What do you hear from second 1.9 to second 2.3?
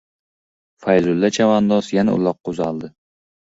yana